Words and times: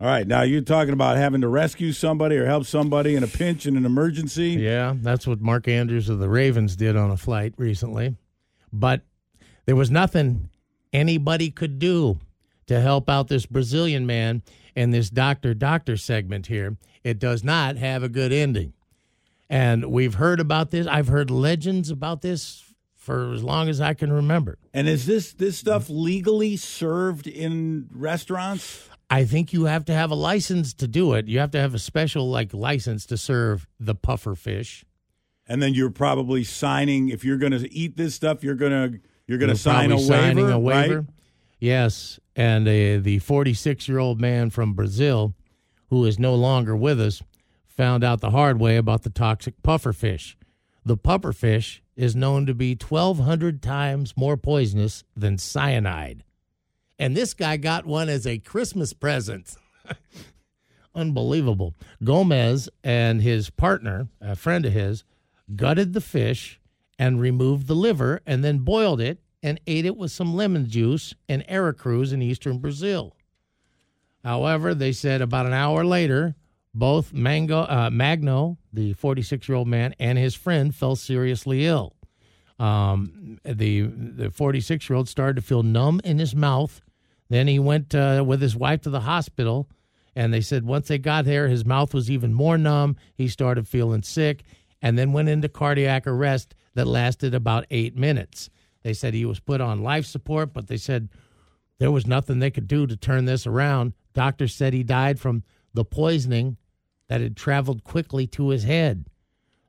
All 0.00 0.06
right, 0.06 0.28
now 0.28 0.42
you're 0.42 0.60
talking 0.60 0.92
about 0.92 1.16
having 1.16 1.40
to 1.40 1.48
rescue 1.48 1.90
somebody 1.90 2.36
or 2.36 2.46
help 2.46 2.66
somebody 2.66 3.16
in 3.16 3.24
a 3.24 3.26
pinch 3.26 3.66
in 3.66 3.76
an 3.76 3.84
emergency. 3.84 4.50
Yeah, 4.50 4.94
that's 4.96 5.26
what 5.26 5.40
Mark 5.40 5.66
Andrews 5.66 6.08
of 6.08 6.20
the 6.20 6.28
Ravens 6.28 6.76
did 6.76 6.96
on 6.96 7.10
a 7.10 7.16
flight 7.16 7.54
recently. 7.56 8.14
But 8.72 9.00
there 9.66 9.74
was 9.74 9.90
nothing 9.90 10.50
anybody 10.92 11.50
could 11.50 11.80
do 11.80 12.20
to 12.68 12.80
help 12.80 13.10
out 13.10 13.26
this 13.26 13.44
Brazilian 13.44 14.06
man 14.06 14.42
in 14.76 14.92
this 14.92 15.10
doctor 15.10 15.52
doctor 15.52 15.96
segment 15.96 16.46
here. 16.46 16.76
It 17.02 17.18
does 17.18 17.42
not 17.42 17.76
have 17.76 18.04
a 18.04 18.08
good 18.08 18.32
ending. 18.32 18.74
And 19.50 19.86
we've 19.86 20.14
heard 20.14 20.38
about 20.38 20.70
this. 20.70 20.86
I've 20.86 21.08
heard 21.08 21.28
legends 21.28 21.90
about 21.90 22.22
this 22.22 22.72
for 22.94 23.32
as 23.32 23.42
long 23.42 23.68
as 23.68 23.80
I 23.80 23.94
can 23.94 24.12
remember. 24.12 24.58
And 24.72 24.86
is 24.88 25.06
this 25.06 25.32
this 25.32 25.58
stuff 25.58 25.90
legally 25.90 26.56
served 26.56 27.26
in 27.26 27.88
restaurants? 27.90 28.88
I 29.10 29.24
think 29.24 29.52
you 29.52 29.64
have 29.64 29.84
to 29.86 29.94
have 29.94 30.10
a 30.10 30.14
license 30.14 30.74
to 30.74 30.86
do 30.86 31.14
it. 31.14 31.28
You 31.28 31.38
have 31.38 31.50
to 31.52 31.60
have 31.60 31.74
a 31.74 31.78
special 31.78 32.28
like 32.28 32.52
license 32.52 33.06
to 33.06 33.16
serve 33.16 33.66
the 33.80 33.94
puffer 33.94 34.34
fish. 34.34 34.84
And 35.46 35.62
then 35.62 35.72
you're 35.72 35.90
probably 35.90 36.44
signing 36.44 37.08
if 37.08 37.24
you're 37.24 37.38
going 37.38 37.52
to 37.52 37.72
eat 37.72 37.96
this 37.96 38.14
stuff, 38.14 38.44
you're 38.44 38.54
going 38.54 38.72
to 38.72 39.00
you're 39.26 39.38
going 39.38 39.50
to 39.50 39.56
sign 39.56 39.92
a 39.92 39.96
waiver, 39.96 40.50
a 40.50 40.58
waiver. 40.58 41.00
right? 41.00 41.06
Yes, 41.60 42.20
and 42.36 42.68
uh, 42.68 43.02
the 43.02 43.18
46 43.18 43.88
year 43.88 43.98
old 43.98 44.20
man 44.20 44.50
from 44.50 44.74
Brazil, 44.74 45.34
who 45.88 46.04
is 46.04 46.18
no 46.18 46.34
longer 46.34 46.76
with 46.76 47.00
us, 47.00 47.22
found 47.66 48.04
out 48.04 48.20
the 48.20 48.30
hard 48.30 48.60
way 48.60 48.76
about 48.76 49.02
the 49.02 49.10
toxic 49.10 49.62
puffer 49.62 49.92
fish. 49.92 50.36
The 50.84 50.96
puffer 50.96 51.32
fish 51.32 51.82
is 51.96 52.14
known 52.14 52.46
to 52.46 52.54
be 52.54 52.74
1,200 52.74 53.62
times 53.62 54.14
more 54.16 54.36
poisonous 54.36 55.04
than 55.16 55.36
cyanide, 55.36 56.24
and 56.98 57.16
this 57.16 57.34
guy 57.34 57.56
got 57.56 57.86
one 57.86 58.08
as 58.08 58.26
a 58.26 58.38
Christmas 58.38 58.92
present. 58.92 59.56
Unbelievable. 60.94 61.74
Gomes 62.02 62.68
and 62.82 63.22
his 63.22 63.50
partner, 63.50 64.08
a 64.20 64.34
friend 64.34 64.66
of 64.66 64.72
his, 64.72 65.04
gutted 65.54 65.92
the 65.92 66.00
fish 66.00 66.60
and 66.98 67.20
removed 67.20 67.66
the 67.66 67.76
liver 67.76 68.20
and 68.26 68.42
then 68.42 68.58
boiled 68.58 69.00
it 69.00 69.20
and 69.42 69.60
ate 69.66 69.86
it 69.86 69.96
with 69.96 70.10
some 70.10 70.34
lemon 70.34 70.68
juice 70.68 71.14
in 71.28 71.44
Aracruz 71.48 72.12
in 72.12 72.20
eastern 72.20 72.58
Brazil. 72.58 73.14
However, 74.24 74.74
they 74.74 74.92
said 74.92 75.22
about 75.22 75.46
an 75.46 75.52
hour 75.52 75.84
later, 75.84 76.34
both 76.74 77.12
Mango, 77.12 77.60
uh, 77.60 77.88
Magno, 77.92 78.58
the 78.72 78.92
46 78.94 79.48
year 79.48 79.56
old 79.56 79.68
man, 79.68 79.94
and 79.98 80.18
his 80.18 80.34
friend 80.34 80.74
fell 80.74 80.96
seriously 80.96 81.66
ill. 81.66 81.94
Um, 82.58 83.38
the 83.44 84.30
46 84.32 84.88
year 84.88 84.96
old 84.96 85.08
started 85.08 85.36
to 85.36 85.42
feel 85.42 85.62
numb 85.62 86.00
in 86.04 86.18
his 86.18 86.34
mouth. 86.34 86.80
Then 87.30 87.46
he 87.46 87.58
went 87.58 87.94
uh, 87.94 88.24
with 88.26 88.40
his 88.40 88.56
wife 88.56 88.82
to 88.82 88.90
the 88.90 89.00
hospital, 89.00 89.68
and 90.16 90.32
they 90.32 90.40
said 90.40 90.64
once 90.64 90.88
they 90.88 90.98
got 90.98 91.24
there, 91.24 91.48
his 91.48 91.64
mouth 91.64 91.92
was 91.92 92.10
even 92.10 92.32
more 92.32 92.58
numb. 92.58 92.96
He 93.14 93.28
started 93.28 93.68
feeling 93.68 94.02
sick, 94.02 94.44
and 94.80 94.98
then 94.98 95.12
went 95.12 95.28
into 95.28 95.48
cardiac 95.48 96.06
arrest 96.06 96.54
that 96.74 96.86
lasted 96.86 97.34
about 97.34 97.66
eight 97.70 97.96
minutes. 97.96 98.50
They 98.82 98.94
said 98.94 99.12
he 99.12 99.24
was 99.24 99.40
put 99.40 99.60
on 99.60 99.82
life 99.82 100.06
support, 100.06 100.52
but 100.52 100.68
they 100.68 100.76
said 100.76 101.08
there 101.78 101.90
was 101.90 102.06
nothing 102.06 102.38
they 102.38 102.50
could 102.50 102.68
do 102.68 102.86
to 102.86 102.96
turn 102.96 103.24
this 103.24 103.46
around. 103.46 103.92
Doctors 104.14 104.54
said 104.54 104.72
he 104.72 104.82
died 104.82 105.20
from 105.20 105.42
the 105.74 105.84
poisoning 105.84 106.56
that 107.08 107.20
had 107.20 107.36
traveled 107.36 107.84
quickly 107.84 108.26
to 108.28 108.48
his 108.50 108.64
head. 108.64 109.06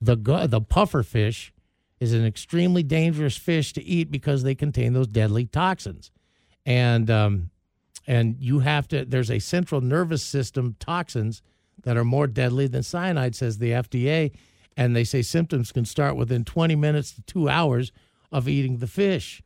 The 0.00 0.16
gu- 0.16 0.46
the 0.46 0.60
puffer 0.60 1.02
fish 1.02 1.52
is 2.00 2.12
an 2.12 2.24
extremely 2.26 2.82
dangerous 2.82 3.36
fish 3.36 3.72
to 3.72 3.84
eat 3.84 4.10
because 4.10 4.42
they 4.42 4.54
contain 4.54 4.92
those 4.92 5.06
deadly 5.06 5.46
toxins, 5.46 6.10
and 6.66 7.10
um, 7.10 7.50
and 8.06 8.36
you 8.38 8.60
have 8.60 8.88
to. 8.88 9.04
There's 9.04 9.30
a 9.30 9.38
central 9.38 9.80
nervous 9.80 10.22
system 10.22 10.76
toxins 10.78 11.42
that 11.82 11.96
are 11.96 12.04
more 12.04 12.26
deadly 12.26 12.66
than 12.66 12.82
cyanide, 12.82 13.34
says 13.34 13.58
the 13.58 13.70
FDA, 13.70 14.32
and 14.76 14.94
they 14.94 15.04
say 15.04 15.22
symptoms 15.22 15.72
can 15.72 15.84
start 15.84 16.16
within 16.16 16.44
20 16.44 16.76
minutes 16.76 17.12
to 17.12 17.22
two 17.22 17.48
hours 17.48 17.92
of 18.32 18.48
eating 18.48 18.78
the 18.78 18.86
fish, 18.86 19.42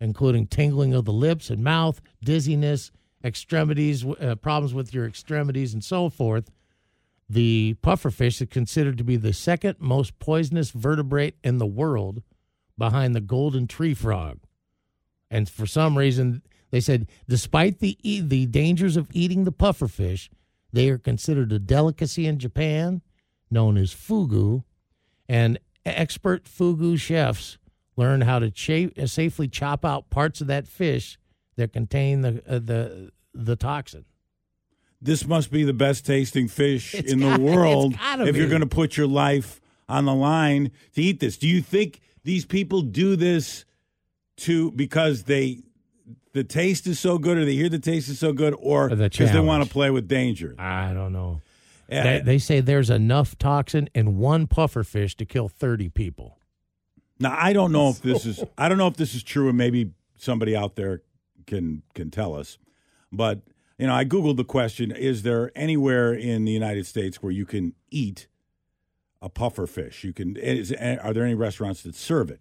including 0.00 0.46
tingling 0.46 0.94
of 0.94 1.04
the 1.04 1.12
lips 1.12 1.50
and 1.50 1.62
mouth, 1.64 2.00
dizziness, 2.22 2.90
extremities, 3.24 4.04
uh, 4.04 4.36
problems 4.36 4.74
with 4.74 4.94
your 4.94 5.06
extremities, 5.06 5.72
and 5.74 5.82
so 5.82 6.08
forth. 6.08 6.50
The 7.28 7.76
pufferfish 7.82 8.40
is 8.40 8.48
considered 8.48 8.96
to 8.98 9.04
be 9.04 9.16
the 9.16 9.32
second 9.32 9.76
most 9.78 10.18
poisonous 10.18 10.70
vertebrate 10.70 11.36
in 11.44 11.58
the 11.58 11.66
world 11.66 12.22
behind 12.78 13.14
the 13.14 13.20
golden 13.20 13.66
tree 13.66 13.92
frog. 13.92 14.38
And 15.30 15.48
for 15.48 15.66
some 15.66 15.98
reason, 15.98 16.42
they 16.70 16.80
said 16.80 17.06
despite 17.28 17.78
the 17.80 17.98
e- 18.02 18.20
the 18.20 18.46
dangers 18.46 18.96
of 18.96 19.08
eating 19.12 19.44
the 19.44 19.52
puffer 19.52 19.88
fish, 19.88 20.30
they 20.72 20.88
are 20.90 20.98
considered 20.98 21.52
a 21.52 21.58
delicacy 21.58 22.26
in 22.26 22.38
Japan, 22.38 23.00
known 23.50 23.76
as 23.78 23.94
fugu, 23.94 24.64
and 25.28 25.58
expert 25.86 26.44
fugu 26.44 26.98
chefs 26.98 27.58
learn 27.96 28.20
how 28.22 28.38
to 28.38 28.50
cha- 28.50 28.90
uh, 29.00 29.06
safely 29.06 29.48
chop 29.48 29.84
out 29.84 30.10
parts 30.10 30.40
of 30.40 30.46
that 30.46 30.68
fish 30.68 31.18
that 31.56 31.72
contain 31.72 32.20
the 32.20 32.42
uh, 32.46 32.58
the 32.58 33.10
the 33.34 33.56
toxin. 33.56 34.04
This 35.00 35.26
must 35.26 35.50
be 35.52 35.62
the 35.62 35.72
best 35.72 36.04
tasting 36.04 36.48
fish 36.48 36.92
It's 36.94 37.12
in 37.12 37.20
gotta- 37.20 37.38
the 37.42 37.50
world 37.50 37.94
if 38.26 38.36
you're 38.36 38.48
going 38.48 38.60
to 38.62 38.66
put 38.66 38.96
your 38.96 39.06
life 39.06 39.60
on 39.88 40.04
the 40.04 40.14
line 40.14 40.70
to 40.94 41.02
eat 41.02 41.20
this. 41.20 41.38
Do 41.38 41.46
you 41.48 41.62
think 41.62 42.00
these 42.24 42.44
people 42.44 42.82
do 42.82 43.14
this 43.16 43.64
to 44.38 44.70
because 44.72 45.22
they 45.24 45.62
the 46.38 46.44
taste 46.44 46.86
is 46.86 47.00
so 47.00 47.18
good 47.18 47.36
or 47.36 47.44
they 47.44 47.54
hear 47.54 47.68
the 47.68 47.80
taste 47.80 48.08
is 48.08 48.20
so 48.20 48.32
good 48.32 48.54
or 48.60 48.88
because 48.88 49.32
they 49.32 49.40
want 49.40 49.64
to 49.64 49.68
play 49.68 49.90
with 49.90 50.06
danger? 50.06 50.54
I 50.56 50.92
don't 50.94 51.12
know. 51.12 51.42
They, 51.88 52.20
they 52.24 52.38
say 52.38 52.60
there's 52.60 52.90
enough 52.90 53.36
toxin 53.38 53.88
in 53.92 54.18
one 54.18 54.46
pufferfish 54.46 55.16
to 55.16 55.24
kill 55.24 55.48
30 55.48 55.88
people. 55.88 56.38
Now 57.18 57.36
I 57.36 57.52
don't 57.52 57.72
know 57.72 57.88
if 57.88 58.00
this 58.02 58.24
is 58.30 58.44
I 58.56 58.68
don't 58.68 58.78
know 58.78 58.86
if 58.86 58.96
this 58.96 59.16
is 59.16 59.24
true, 59.24 59.48
and 59.48 59.58
maybe 59.58 59.90
somebody 60.16 60.54
out 60.54 60.76
there 60.76 61.02
can 61.46 61.82
can 61.94 62.12
tell 62.12 62.36
us. 62.36 62.56
But 63.10 63.40
you 63.78 63.88
know, 63.88 63.94
I 63.94 64.04
googled 64.04 64.36
the 64.36 64.44
question: 64.44 64.92
Is 64.92 65.22
there 65.24 65.50
anywhere 65.56 66.12
in 66.12 66.44
the 66.44 66.52
United 66.52 66.86
States 66.86 67.20
where 67.20 67.32
you 67.32 67.46
can 67.46 67.74
eat 67.90 68.28
a 69.20 69.28
puffer 69.28 69.66
fish? 69.66 70.04
You 70.04 70.12
can. 70.12 70.36
Is, 70.36 70.70
are 70.72 71.12
there 71.12 71.24
any 71.24 71.34
restaurants 71.34 71.82
that 71.82 71.96
serve 71.96 72.30
it? 72.30 72.40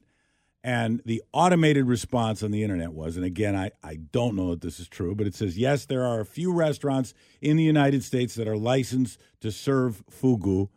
And 0.68 1.02
the 1.06 1.24
automated 1.32 1.86
response 1.86 2.44
on 2.44 2.52
the 2.52 2.62
internet 2.62 2.92
was, 2.92 3.16
and 3.16 3.24
again, 3.24 3.56
I, 3.56 3.72
I 3.82 4.00
don't 4.12 4.36
know 4.36 4.50
that 4.50 4.60
this 4.60 4.82
is 4.82 4.90
true, 4.90 5.16
but 5.16 5.26
it 5.26 5.34
says 5.34 5.58
yes, 5.58 5.86
there 5.86 6.04
are 6.04 6.20
a 6.20 6.26
few 6.26 6.52
restaurants 6.52 7.14
in 7.42 7.56
the 7.56 7.64
United 7.64 8.04
States 8.04 8.36
that 8.36 8.50
are 8.50 8.58
licensed 8.58 9.18
to 9.40 9.50
serve 9.50 10.04
fugu, 10.12 10.68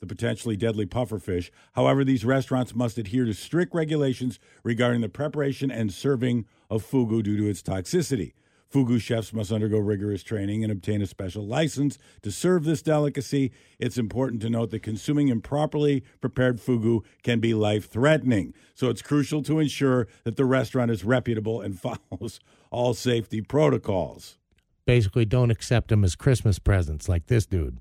the 0.00 0.06
potentially 0.06 0.54
deadly 0.54 0.84
pufferfish. 0.84 1.48
However, 1.72 2.04
these 2.04 2.26
restaurants 2.26 2.74
must 2.74 2.98
adhere 2.98 3.24
to 3.24 3.32
strict 3.32 3.74
regulations 3.74 4.38
regarding 4.64 5.00
the 5.00 5.08
preparation 5.08 5.70
and 5.70 5.94
serving 5.94 6.44
of 6.68 6.84
fugu 6.84 7.22
due 7.22 7.38
to 7.38 7.48
its 7.48 7.62
toxicity. 7.62 8.34
Fugu 8.72 9.00
chefs 9.00 9.32
must 9.32 9.50
undergo 9.50 9.78
rigorous 9.78 10.22
training 10.22 10.62
and 10.62 10.70
obtain 10.70 11.00
a 11.00 11.06
special 11.06 11.46
license 11.46 11.98
to 12.22 12.30
serve 12.30 12.64
this 12.64 12.82
delicacy. 12.82 13.50
It's 13.78 13.96
important 13.96 14.42
to 14.42 14.50
note 14.50 14.70
that 14.70 14.82
consuming 14.82 15.28
improperly 15.28 16.04
prepared 16.20 16.58
fugu 16.58 17.00
can 17.22 17.40
be 17.40 17.54
life 17.54 17.88
threatening. 17.88 18.52
So 18.74 18.90
it's 18.90 19.00
crucial 19.00 19.42
to 19.44 19.58
ensure 19.58 20.06
that 20.24 20.36
the 20.36 20.44
restaurant 20.44 20.90
is 20.90 21.02
reputable 21.02 21.60
and 21.62 21.80
follows 22.10 22.40
all 22.70 22.92
safety 22.92 23.40
protocols. 23.40 24.36
Basically, 24.84 25.24
don't 25.24 25.50
accept 25.50 25.88
them 25.88 26.04
as 26.04 26.14
Christmas 26.14 26.58
presents 26.58 27.08
like 27.08 27.26
this 27.26 27.46
dude. 27.46 27.78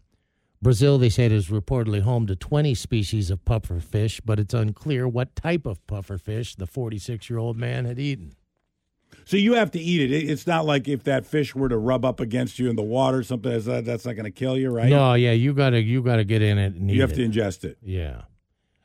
Brazil, 0.62 0.98
they 0.98 1.09
said, 1.09 1.31
is 1.31 1.50
reportedly 1.50 2.02
home 2.02 2.25
to 2.28 2.36
20 2.36 2.74
species 2.74 3.30
of 3.30 3.46
pufferfish, 3.46 4.22
but 4.25 4.40
it's 4.40 4.54
unclear 4.54 5.08
what 5.08 5.36
type 5.36 5.66
of 5.66 5.86
pufferfish 5.86 6.56
the 6.56 6.66
46 6.66 7.30
year 7.30 7.38
old 7.38 7.58
man 7.58 7.86
had 7.86 8.00
eaten. 8.00 8.34
So 9.26 9.36
you 9.38 9.54
have 9.56 9.72
to 9.72 9.80
eat 9.80 10.02
it. 10.02 10.12
It- 10.12 10.30
It's 10.30 10.48
not 10.48 10.66
like 10.66 10.88
if 10.88 11.04
that 11.04 11.26
fish 11.26 11.54
were 11.56 11.68
to 11.70 11.78
rub 11.78 12.06
up 12.06 12.20
against 12.20 12.60
you 12.60 12.70
in 12.70 12.76
the 12.76 12.84
water, 12.84 13.18
or 13.20 13.24
something 13.24 13.52
that's 13.52 13.66
not, 13.68 13.84
that's 13.86 14.06
not 14.06 14.14
going 14.14 14.26
to 14.26 14.32
kill 14.32 14.58
you, 14.58 14.70
right? 14.70 14.90
No, 14.90 15.14
yeah, 15.16 15.31
you 15.34 15.54
gotta 15.54 15.81
you 15.81 16.02
gotta 16.02 16.24
get 16.24 16.42
in 16.42 16.58
it 16.58 16.74
and 16.75 16.90
eat 16.90 16.96
you 16.96 17.02
have 17.02 17.12
it. 17.12 17.16
to 17.16 17.28
ingest 17.28 17.64
it. 17.66 17.78
Yeah, 17.81 18.22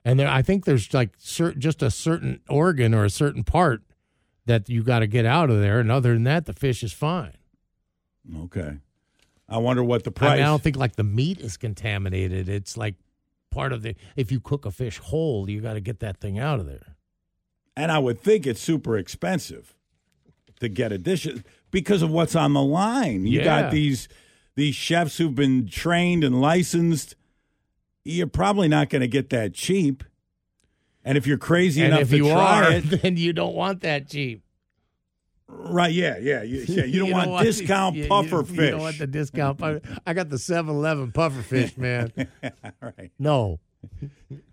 and 0.04 0.18
there, 0.18 0.28
I 0.28 0.42
think 0.42 0.64
there's 0.64 0.92
like 0.92 1.10
cer- 1.18 1.54
just 1.54 1.82
a 1.82 1.90
certain 1.90 2.40
organ 2.48 2.92
or 2.94 3.04
a 3.04 3.10
certain 3.10 3.44
part 3.44 3.82
that 4.46 4.68
you 4.68 4.82
got 4.82 4.98
to 5.00 5.06
get 5.06 5.24
out 5.24 5.50
of 5.50 5.60
there, 5.60 5.78
and 5.78 5.90
other 5.92 6.12
than 6.14 6.24
that, 6.24 6.46
the 6.46 6.52
fish 6.52 6.82
is 6.82 6.92
fine. 6.92 7.34
Okay. 8.36 8.78
I 9.48 9.58
wonder 9.58 9.84
what 9.84 10.04
the 10.04 10.10
I, 10.10 10.12
price. 10.14 10.30
mean, 10.36 10.42
I 10.42 10.46
don't 10.46 10.62
think 10.62 10.76
like 10.76 10.96
the 10.96 11.04
meat 11.04 11.38
is 11.40 11.56
contaminated. 11.56 12.48
It's 12.48 12.76
like 12.76 12.94
part 13.50 13.72
of 13.72 13.82
the. 13.82 13.94
If 14.16 14.32
you 14.32 14.40
cook 14.40 14.64
a 14.66 14.70
fish 14.70 14.98
whole, 14.98 15.48
you 15.50 15.60
got 15.60 15.74
to 15.74 15.80
get 15.80 16.00
that 16.00 16.18
thing 16.20 16.38
out 16.38 16.58
of 16.58 16.66
there. 16.66 16.96
and 17.76 17.90
I 17.92 17.98
would 17.98 18.20
think 18.20 18.46
it's 18.46 18.60
super 18.60 18.96
expensive 18.96 19.74
to 20.62 20.68
get 20.70 20.90
a 20.92 20.98
dish 20.98 21.28
because 21.70 22.00
of 22.02 22.10
what's 22.10 22.34
on 22.34 22.54
the 22.54 22.62
line. 22.62 23.26
You 23.26 23.40
Yeah. 23.40 23.44
got 23.44 23.70
these 23.70 24.08
these 24.54 24.74
chefs 24.74 25.18
who've 25.18 25.34
been 25.34 25.66
trained 25.68 26.24
and 26.24 26.40
licensed. 26.40 27.14
You're 28.04 28.26
probably 28.26 28.68
not 28.68 28.90
going 28.90 29.00
to 29.02 29.08
get 29.08 29.30
that 29.30 29.54
cheap. 29.54 30.02
And 31.04 31.16
if 31.18 31.26
you're 31.26 31.38
crazy 31.38 31.82
and 31.82 31.92
enough 31.92 32.02
if 32.02 32.10
to 32.10 32.16
you 32.18 32.24
try 32.30 32.64
are, 32.66 32.72
it, 32.72 32.80
then 33.02 33.16
you 33.16 33.32
don't 33.32 33.54
want 33.54 33.80
that 33.82 34.08
cheap. 34.08 34.42
Right? 35.48 35.92
Yeah, 35.92 36.16
yeah, 36.18 36.42
you, 36.42 36.64
yeah. 36.68 36.84
You 36.84 37.00
don't 37.10 37.28
want, 37.28 37.44
discount 37.44 37.96
you- 37.96 38.02
you- 38.04 38.08
puffer 38.08 38.36
you, 38.38 38.44
fish. 38.44 38.56
You 38.58 38.70
don't 38.72 38.80
want 38.80 38.98
the 38.98 39.06
discount 39.06 39.58
puffer. 39.58 39.80
I 40.06 40.14
got 40.14 40.28
the 40.30 40.36
7-Eleven 40.36 41.12
puffer 41.12 41.42
fish, 41.42 41.76
man. 41.76 42.12
right? 42.80 43.10
No. 43.18 43.58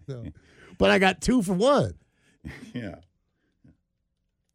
no. 0.08 0.26
But 0.78 0.92
I 0.92 1.00
got 1.00 1.22
two 1.22 1.42
for 1.42 1.54
one. 1.54 1.94
Yeah. 2.74 2.96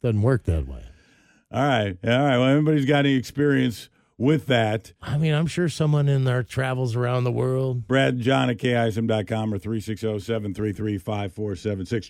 Doesn't 0.01 0.21
work 0.21 0.43
that 0.45 0.67
way. 0.67 0.83
All 1.55 1.61
right, 1.61 1.97
all 2.03 2.09
right. 2.09 2.37
Well, 2.37 2.49
everybody's 2.49 2.85
got 2.85 3.05
any 3.05 3.15
experience 3.15 3.89
with 4.17 4.47
that? 4.47 4.91
I 5.01 5.17
mean, 5.17 5.33
I'm 5.33 5.47
sure 5.47 5.69
someone 5.69 6.09
in 6.09 6.25
their 6.25 6.43
travels 6.43 6.97
around 6.97 7.23
the 7.23 7.31
world 7.31 7.87
Brad 7.87 8.19
John 8.19 8.49
at 8.49 8.57
KISM.com 8.57 9.53
or 9.53 9.57
360 9.57 10.19
733 10.19 10.97
5476. 10.97 12.03